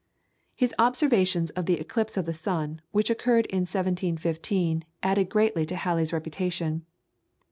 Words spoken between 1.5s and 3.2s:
of the eclipse of the sun, which